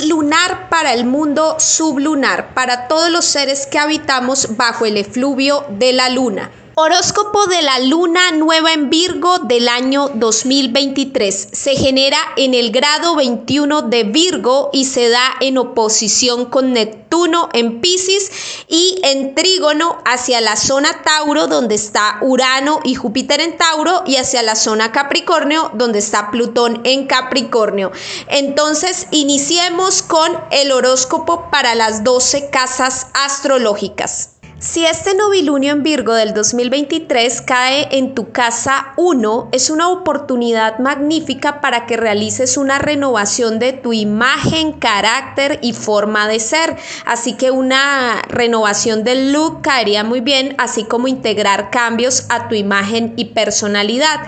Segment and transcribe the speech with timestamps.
[0.00, 5.92] Lunar para el mundo sublunar, para todos los seres que habitamos bajo el efluvio de
[5.92, 6.50] la luna.
[6.76, 11.50] Horóscopo de la luna nueva en Virgo del año 2023.
[11.52, 17.48] Se genera en el grado 21 de Virgo y se da en oposición con Neptuno
[17.52, 18.28] en Pisces
[18.66, 24.16] y en trígono hacia la zona Tauro donde está Urano y Júpiter en Tauro y
[24.16, 27.92] hacia la zona Capricornio donde está Plutón en Capricornio.
[28.26, 34.33] Entonces, iniciemos con el horóscopo para las 12 casas astrológicas.
[34.64, 40.78] Si este novilunio en Virgo del 2023 cae en tu casa 1, es una oportunidad
[40.78, 46.78] magnífica para que realices una renovación de tu imagen, carácter y forma de ser.
[47.04, 52.54] Así que una renovación del look caería muy bien, así como integrar cambios a tu
[52.54, 54.20] imagen y personalidad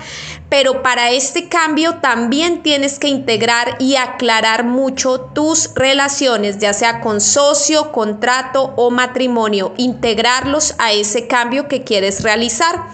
[0.49, 7.01] pero para este cambio también tienes que integrar y aclarar mucho tus relaciones, ya sea
[7.01, 12.87] con socio, contrato o matrimonio, integrarlos a ese cambio que quieres realizar.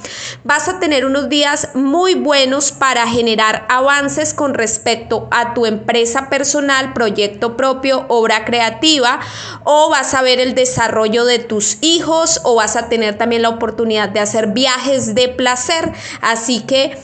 [0.44, 6.30] Vas a tener unos días muy buenos para generar avances con respecto a tu empresa
[6.30, 9.20] personal, proyecto propio, obra creativa,
[9.64, 13.50] o vas a ver el desarrollo de tus hijos, o vas a tener también la
[13.50, 15.92] oportunidad de hacer viajes de placer.
[16.20, 16.96] Así que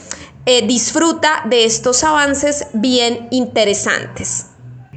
[0.51, 4.47] eh, disfruta de estos avances bien interesantes.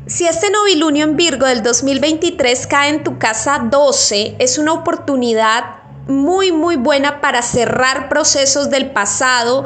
[0.08, 5.82] Si este novilunio en Virgo del 2023 cae en tu casa 12, es una oportunidad
[6.08, 9.66] muy, muy buena para cerrar procesos del pasado,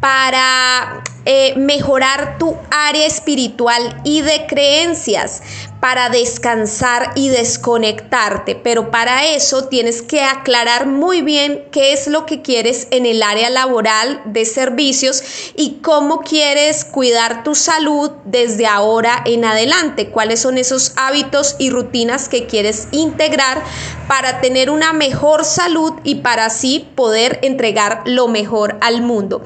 [0.00, 5.42] para eh, mejorar tu área espiritual y de creencias,
[5.86, 12.26] para descansar y desconectarte, pero para eso tienes que aclarar muy bien qué es lo
[12.26, 15.22] que quieres en el área laboral de servicios
[15.54, 21.70] y cómo quieres cuidar tu salud desde ahora en adelante, cuáles son esos hábitos y
[21.70, 23.62] rutinas que quieres integrar
[24.08, 29.42] para tener una mejor salud y para así poder entregar lo mejor al mundo.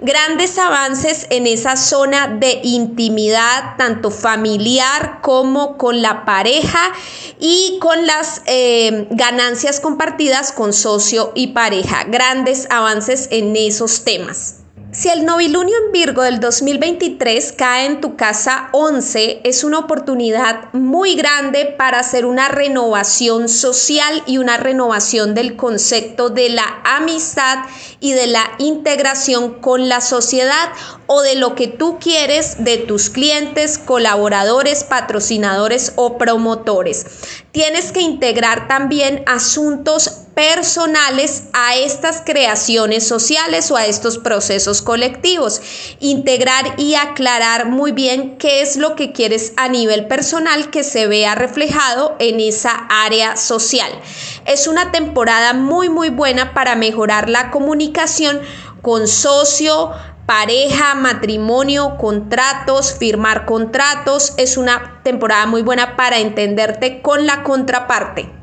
[0.00, 6.92] Grandes avances en esa zona de intimidad, tanto familiar como con la pareja
[7.38, 12.04] y con las eh, ganancias compartidas con socio y pareja.
[12.04, 14.59] Grandes avances en esos temas.
[14.92, 20.72] Si el novilunio en Virgo del 2023 cae en tu casa 11, es una oportunidad
[20.72, 27.58] muy grande para hacer una renovación social y una renovación del concepto de la amistad
[28.00, 30.70] y de la integración con la sociedad
[31.06, 37.06] o de lo que tú quieres de tus clientes, colaboradores, patrocinadores o promotores.
[37.52, 45.60] Tienes que integrar también asuntos personales a estas creaciones sociales o a estos procesos colectivos.
[46.00, 51.06] Integrar y aclarar muy bien qué es lo que quieres a nivel personal que se
[51.06, 53.92] vea reflejado en esa área social.
[54.46, 58.40] Es una temporada muy muy buena para mejorar la comunicación
[58.80, 59.90] con socio,
[60.24, 64.32] pareja, matrimonio, contratos, firmar contratos.
[64.38, 68.39] Es una temporada muy buena para entenderte con la contraparte.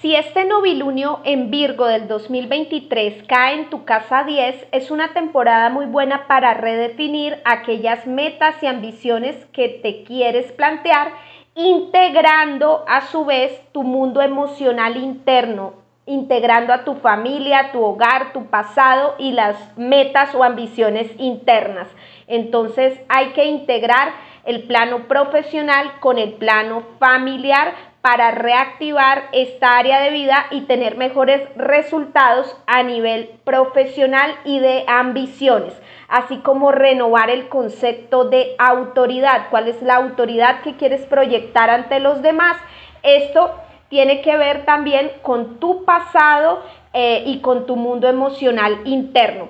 [0.00, 5.70] Si este novilunio en Virgo del 2023 cae en tu casa 10, es una temporada
[5.70, 11.10] muy buena para redefinir aquellas metas y ambiciones que te quieres plantear,
[11.56, 15.72] integrando a su vez tu mundo emocional interno,
[16.06, 21.88] integrando a tu familia, tu hogar, tu pasado y las metas o ambiciones internas.
[22.28, 24.12] Entonces hay que integrar
[24.44, 30.96] el plano profesional con el plano familiar para reactivar esta área de vida y tener
[30.96, 35.74] mejores resultados a nivel profesional y de ambiciones,
[36.08, 41.98] así como renovar el concepto de autoridad, cuál es la autoridad que quieres proyectar ante
[41.98, 42.56] los demás.
[43.02, 43.54] Esto
[43.88, 49.48] tiene que ver también con tu pasado eh, y con tu mundo emocional interno.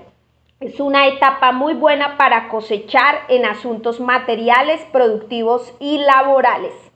[0.61, 6.88] Es una etapa muy buena para cosechar en asuntos materiales, productivos y laborales.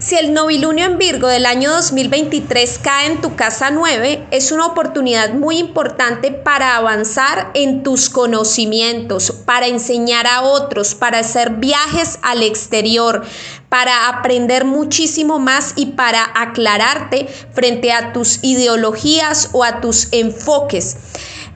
[0.00, 4.64] Si el novilunio en Virgo del año 2023 cae en tu casa 9, es una
[4.64, 12.18] oportunidad muy importante para avanzar en tus conocimientos, para enseñar a otros, para hacer viajes
[12.22, 13.26] al exterior,
[13.68, 20.96] para aprender muchísimo más y para aclararte frente a tus ideologías o a tus enfoques.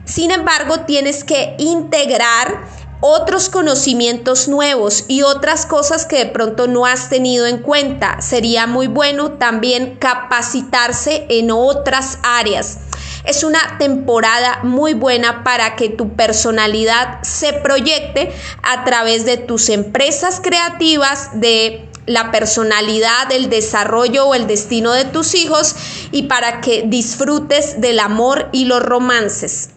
[0.05, 6.85] Sin embargo, tienes que integrar otros conocimientos nuevos y otras cosas que de pronto no
[6.85, 8.21] has tenido en cuenta.
[8.21, 12.79] Sería muy bueno también capacitarse en otras áreas.
[13.25, 18.31] Es una temporada muy buena para que tu personalidad se proyecte
[18.61, 25.05] a través de tus empresas creativas, de la personalidad, el desarrollo o el destino de
[25.05, 25.75] tus hijos
[26.11, 29.69] y para que disfrutes del amor y los romances.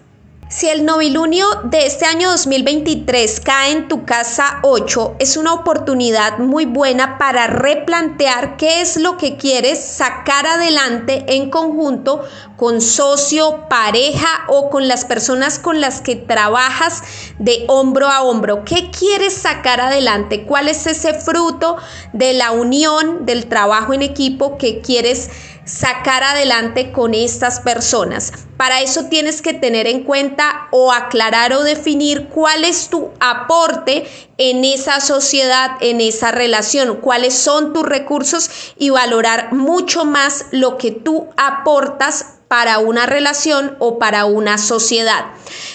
[0.51, 6.39] Si el novilunio de este año 2023 cae en tu casa 8, es una oportunidad
[6.39, 12.25] muy buena para replantear qué es lo que quieres sacar adelante en conjunto
[12.57, 17.03] con socio, pareja o con las personas con las que trabajas
[17.39, 18.65] de hombro a hombro.
[18.65, 20.47] ¿Qué quieres sacar adelante?
[20.47, 21.77] ¿Cuál es ese fruto
[22.15, 25.29] de la unión, del trabajo en equipo que quieres
[25.69, 28.33] sacar adelante con estas personas.
[28.57, 34.09] Para eso tienes que tener en cuenta o aclarar o definir cuál es tu aporte
[34.39, 40.79] en esa sociedad, en esa relación, cuáles son tus recursos y valorar mucho más lo
[40.79, 45.27] que tú aportas para una relación o para una sociedad.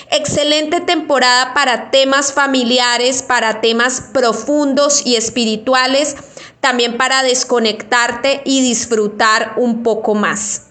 [0.09, 6.15] Excelente temporada para temas familiares, para temas profundos y espirituales
[6.63, 10.69] también para desconectarte y disfrutar un poco más.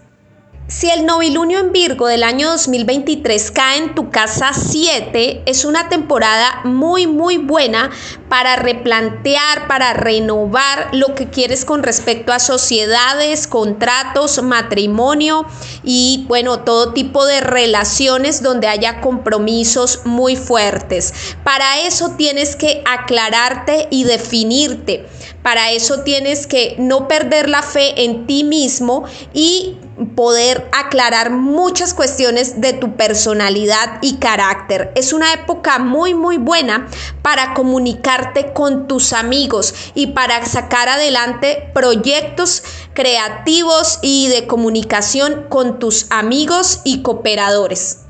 [0.72, 5.90] Si el novilunio en Virgo del año 2023 cae en tu casa 7, es una
[5.90, 7.90] temporada muy muy buena
[8.30, 15.44] para replantear, para renovar lo que quieres con respecto a sociedades, contratos, matrimonio
[15.84, 21.12] y bueno, todo tipo de relaciones donde haya compromisos muy fuertes.
[21.44, 25.06] Para eso tienes que aclararte y definirte.
[25.42, 29.04] Para eso tienes que no perder la fe en ti mismo
[29.34, 29.76] y
[30.14, 34.92] poder aclarar muchas cuestiones de tu personalidad y carácter.
[34.94, 36.88] Es una época muy muy buena
[37.22, 42.62] para comunicarte con tus amigos y para sacar adelante proyectos
[42.94, 48.01] creativos y de comunicación con tus amigos y cooperadores.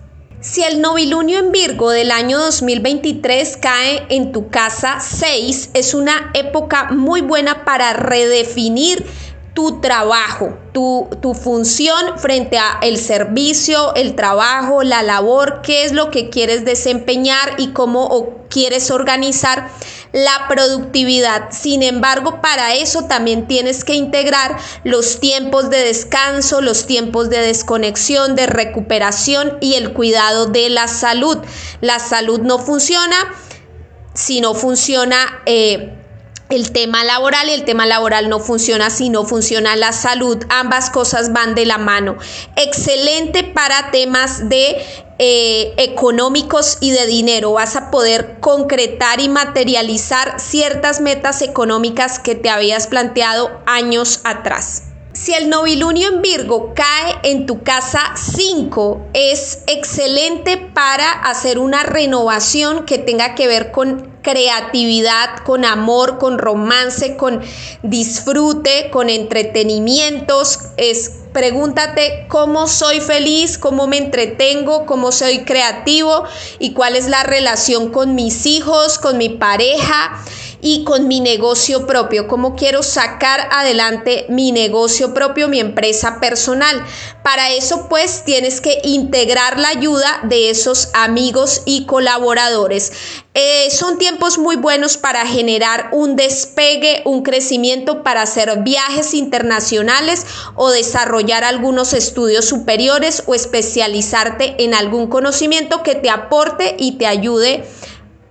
[0.42, 6.32] Si el novilunio en Virgo del año 2023 cae en tu casa 6, es una
[6.34, 9.06] época muy buena para redefinir
[9.54, 15.92] tu trabajo, tu, tu función frente a el servicio, el trabajo, la labor, qué es
[15.92, 19.70] lo que quieres desempeñar y cómo quieres organizar
[20.12, 21.50] la productividad.
[21.50, 27.38] Sin embargo, para eso también tienes que integrar los tiempos de descanso, los tiempos de
[27.38, 31.38] desconexión, de recuperación y el cuidado de la salud.
[31.80, 33.16] La salud no funciona
[34.14, 35.42] si no funciona...
[35.46, 35.98] Eh,
[36.52, 40.38] el tema laboral y el tema laboral no funciona si no funciona la salud.
[40.50, 42.16] Ambas cosas van de la mano.
[42.56, 44.76] Excelente para temas de
[45.18, 47.52] eh, económicos y de dinero.
[47.52, 54.91] Vas a poder concretar y materializar ciertas metas económicas que te habías planteado años atrás.
[55.14, 61.82] Si el novilunio en Virgo cae en tu casa 5, es excelente para hacer una
[61.82, 67.42] renovación que tenga que ver con creatividad, con amor, con romance, con
[67.82, 70.60] disfrute, con entretenimientos.
[70.78, 76.24] Es pregúntate cómo soy feliz, cómo me entretengo, cómo soy creativo
[76.58, 80.22] y cuál es la relación con mis hijos, con mi pareja
[80.64, 86.86] y con mi negocio propio, cómo quiero sacar adelante mi negocio propio, mi empresa personal.
[87.24, 92.92] Para eso pues tienes que integrar la ayuda de esos amigos y colaboradores.
[93.34, 100.26] Eh, son tiempos muy buenos para generar un despegue, un crecimiento para hacer viajes internacionales
[100.54, 107.06] o desarrollar algunos estudios superiores o especializarte en algún conocimiento que te aporte y te
[107.06, 107.64] ayude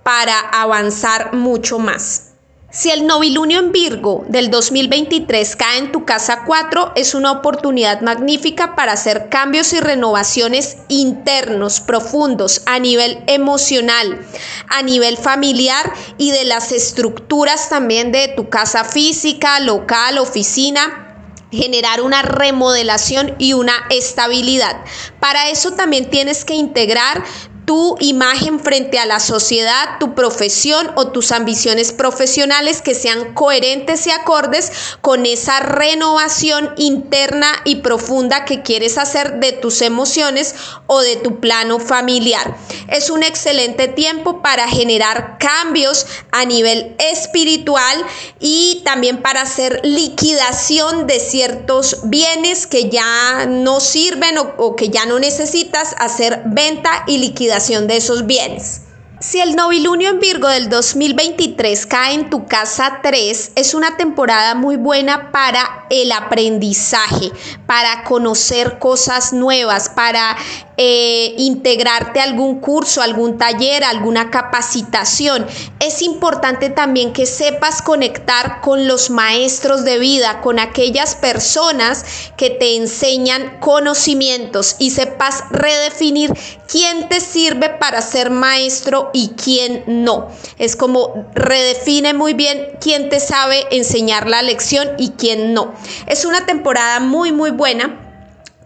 [0.02, 2.32] para avanzar mucho más.
[2.72, 8.00] Si el novilunio en Virgo del 2023 cae en tu casa 4, es una oportunidad
[8.00, 14.26] magnífica para hacer cambios y renovaciones internos, profundos, a nivel emocional,
[14.68, 21.10] a nivel familiar y de las estructuras también de tu casa física, local, oficina
[21.52, 24.82] generar una remodelación y una estabilidad.
[25.20, 27.22] Para eso también tienes que integrar
[27.64, 34.06] tu imagen frente a la sociedad, tu profesión o tus ambiciones profesionales que sean coherentes
[34.06, 40.54] y acordes con esa renovación interna y profunda que quieres hacer de tus emociones
[40.86, 42.56] o de tu plano familiar.
[42.88, 48.04] Es un excelente tiempo para generar cambios a nivel espiritual
[48.40, 55.06] y también para hacer liquidación de ciertos bienes que ya no sirven o, que ya
[55.06, 57.18] no necesitas, hacer venta y
[57.52, 58.82] de esos bienes.
[59.20, 64.54] Si el novilunio en Virgo del 2023 cae en tu casa 3, es una temporada
[64.54, 67.30] muy buena para el aprendizaje,
[67.66, 70.36] para conocer cosas nuevas, para
[70.76, 75.46] eh, integrarte a algún curso, algún taller, alguna capacitación.
[75.80, 82.04] Es importante también que sepas conectar con los maestros de vida, con aquellas personas
[82.36, 86.32] que te enseñan conocimientos y sepas redefinir
[86.66, 90.28] quién te sirve para ser maestro y quién no.
[90.58, 95.74] Es como redefine muy bien quién te sabe enseñar la lección y quién no.
[96.06, 98.01] Es una temporada muy, muy buena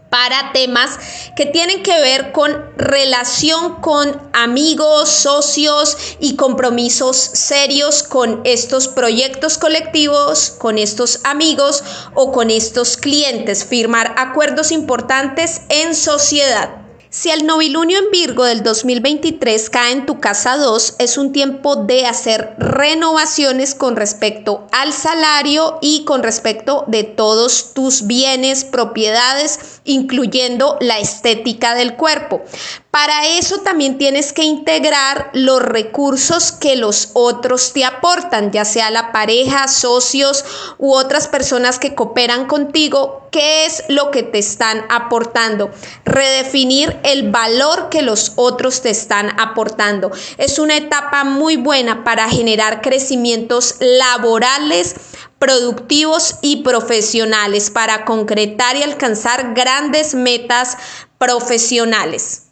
[0.09, 0.99] para temas
[1.35, 9.57] que tienen que ver con relación con amigos, socios y compromisos serios con estos proyectos
[9.57, 11.83] colectivos, con estos amigos
[12.13, 16.87] o con estos clientes, firmar acuerdos importantes en sociedad.
[17.09, 21.77] Si el novilunio en Virgo del 2023 cae en tu casa 2, es un tiempo
[21.77, 29.76] de hacer renovaciones con respecto al salario y con respecto de todos tus bienes, propiedades,
[29.87, 32.43] incluyendo la estética del cuerpo.
[32.91, 38.89] Para eso también tienes que integrar los recursos que los otros te aportan, ya sea
[38.89, 40.43] la pareja, socios
[40.79, 43.27] u otras personas que cooperan contigo.
[43.31, 45.69] ¿Qué es lo que te están aportando?
[46.05, 50.11] Redefinir el valor que los otros te están aportando.
[50.37, 54.95] Es una etapa muy buena para generar crecimientos laborales
[55.39, 60.77] productivos y profesionales para concretar y alcanzar grandes metas
[61.17, 62.46] profesionales.